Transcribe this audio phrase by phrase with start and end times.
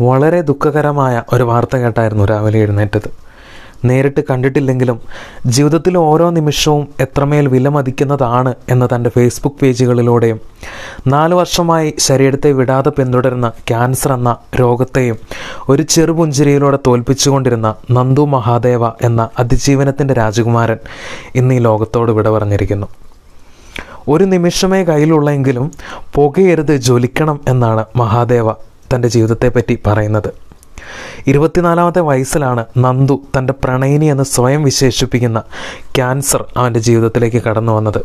[0.00, 3.30] വളരെ ദുഃഖകരമായ ഒരു വാർത്ത കേട്ടായിരുന്നു രാവിലെ എഴുന്നേറ്റത്.
[3.84, 5.00] നേരിട്ട് കണ്ടിട്ടില്ലെങ്കിലും
[5.46, 10.40] ജീവിതത്തിൽ ഓരോ നിമിഷവും എത്രമേൽ വിലമതിക്കുന്നതാണ് എന്ന് തന്റെ ഫേസ്ബുക്ക് പേജുകളിലൂടെയും
[11.06, 15.18] നാല് വർഷമായി ശരീരത്തെ വിടാതെ പിന്തുടരുന്ന ക്യാൻസർ എന്ന രോഗത്തെയും
[15.68, 20.76] ഒരു ചെറുപുഞ്ചിരിയിലൂടെ തോൽപ്പിച്ചുകൊണ്ടിരുന്ന നന്ദു മഹാദേവ എന്ന അതിജീവനത്തിന്റെ രാജകുമാരൻ
[21.34, 22.86] ഇന്ന് ഈ ലോകത്തോട് വിട പറഞ്ഞിരിക്കുന്നു.
[24.08, 25.70] ഒരു നിമിഷമേ കയ്യിലുള്ളെങ്കിലും
[26.14, 28.50] പുകയരുത് ജ്വലിക്കണം എന്നാണ് മഹാദേവ
[28.94, 30.30] തന്റെ ജീവിതത്തെപ്പറ്റി പറയുന്നത്.
[31.26, 35.42] ഇരുപത്തിനാലാമത്തെ വയസ്സിലാണ് നന്ദു തന്റെ പ്രണയിനി എന്ന് സ്വയം വിശേഷിപ്പിക്കുന്ന
[35.96, 38.00] ക്യാൻസർ അവന്റെ ജീവിതത്തിലേക്ക് കടന്നു വന്നത്.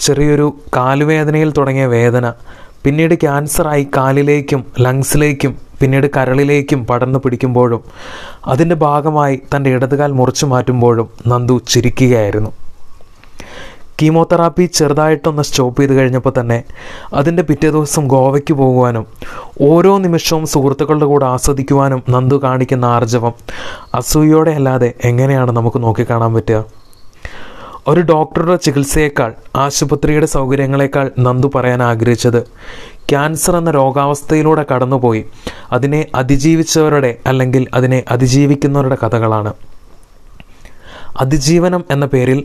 [0.00, 2.32] ചെറിയൊരു കാലുവേദനയിൽ തുടങ്ങിയ വേദന
[2.84, 7.84] പിന്നീട് ക്യാൻസറായി കാലിലേക്കും ലങ്സിലേക്കും പിന്നീട് കരളിലേക്കും പടർന്നു പിടിക്കുമ്പോഴും
[8.46, 12.50] അതിന്റെ ഭാഗമായി തന്റെ ഇടതുകാൽ മുറിച്ചു മാറ്റുമ്പോഴും നന്ദു ചിരിക്കുകയായിരുന്നു.
[14.02, 16.64] കീമോതെറാപ്പി ചെറുതായിട്ടൊന്ന് സ്റ്റോപ്പ് ചെയ്ത് കഴിഞ്ഞപ്പോൾ തന്നെ
[17.14, 19.06] അതിന്റെ പിറ്റേ ദിവസം ഗോവയ്ക്ക് പോകുവാനും
[19.60, 23.32] ഓരോ നിമിഷവും സുഹൃത്തുക്കളുടെ കൂടെ ആസ്വദിക്കുവാനും നന്ദു കാണിക്കുന്ന ആർജവം
[23.94, 26.64] അസൂയോടെ അല്ലാതെ എങ്ങനെയാണ് നമുക്ക് നോക്കിക്കാണാൻ പറ്റുക?
[27.88, 32.42] ഒരു ഡോക്ടറുടെ ചികിത്സയേക്കാൾ ആശുപത്രിയുടെ സൗകര്യങ്ങളെക്കാൾ നന്ദു പറയാൻ ആഗ്രഹിച്ചത്
[33.10, 35.24] ക്യാൻസർ എന്ന രോഗാവസ്ഥയിലൂടെ കടന്നുപോയി.
[35.72, 39.52] അതിനെ അതിജീവിച്ചവരുടെ അല്ലെങ്കിൽ അതിനെ അതിജീവിക്കുന്നവരുടെ കഥകളാണ്.
[41.16, 42.44] അതിജീവനം എന്ന പേരിൽ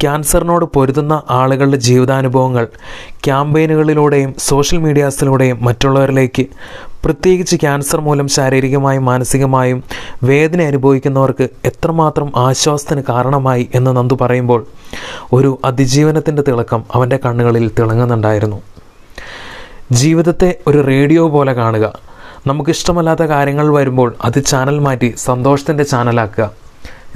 [0.00, 2.68] ക്യാൻസറിനോട് പൊരുതുന്ന ആളുകളുടെ ജീവിതാനുഭവങ്ങൾ
[3.24, 6.46] ക്യാമ്പയിനുകളിലൂടെയും സോഷ്യൽ മീഡിയാസിലൂടെയും മറ്റുള്ളവരിലേക്ക്
[7.04, 9.84] പ്രത്യേകിച്ച് ക്യാൻസർ മൂലം ശാരീരികമായും മാനസികമായും
[10.22, 14.66] വേദന അനുഭവിക്കുന്നവർക്ക് എത്രമാത്രം ആശ്വാസത്തിന് കാരണമായി എന്ന് നന്ദു പറയുമ്പോൾ
[15.32, 18.62] ഒരു അതിജീവനത്തിന്റെ തിളക്കം അവന്റെ കണ്ണുകളിൽ തിളങ്ങുന്നുണ്ടായിരുന്നു.
[19.92, 21.92] ജീവിതത്തെ ഒരു റേഡിയോ പോലെ കാണുക.
[22.46, 26.63] നമുക്കിഷ്ടമല്ലാത്ത കാര്യങ്ങൾ വരുമ്പോൾ അത് ചാനൽ മാറ്റി സന്തോഷത്തിന്റെ ചാനലാക്കുക.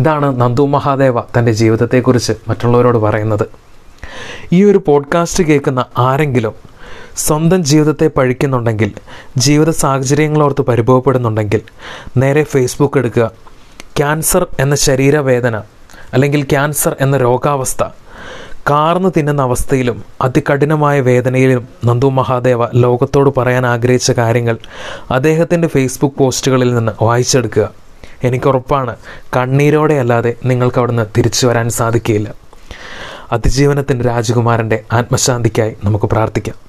[0.00, 3.46] ഇതാണ് നന്ദു മഹാദേവ തന്റെ ജീവിതത്തെക്കുറിച്ച് മറ്റുള്ളവരോട് പറയുന്നത്.
[4.52, 6.52] ഈ ഒരു പോഡ്കാസ്റ്റ് കേൾക്കുന്ന ആരെങ്കിലും
[7.16, 8.92] സ്വന്തം ജീവിതത്തെ പഴിക്കുന്നുണ്ടെങ്കിൽ
[9.36, 11.60] ജീവിത സാഹചര്യങ്ങളോർത്ത് പരിഭവപ്പെടുന്നുണ്ടെങ്കിൽ
[12.16, 13.30] നേരെ ഫേസ്ബുക്ക് എടുക്കുക.
[13.96, 15.62] ക്യാൻസർ എന്ന ശരീരവേദന
[16.12, 17.82] അല്ലെങ്കിൽ ക്യാൻസർ എന്ന രോഗാവസ്ഥ
[18.70, 24.58] കാർന്നു തിന്നുന്ന അവസ്ഥയിലും അതികഠിനമായ വേദനയിലും നന്ദു മഹാദേവ ലോകത്തോട് പറയാൻ ആഗ്രഹിച്ച കാര്യങ്ങൾ
[25.10, 27.87] അദ്ദേഹത്തിന്റെ ഫേസ്ബുക്ക് പോസ്റ്റുകളിൽ നിന്ന് വായിച്ചെടുക്കുക.
[28.24, 28.96] എനിക്കുറപ്പാണ്.
[29.36, 32.34] കണ്ണീരോടെ അല്ലാതെ നിങ്ങൾക്ക് അവിടുന്ന് തിരിച്ചു വരാൻ സാധിക്കുകയില്ല.
[33.32, 36.67] അതിജീവനത്തിന്റെ രാജകുമാരന്റെ ആത്മശാന്തിക്കായി നമുക്ക് പ്രാർത്ഥിക്കാം.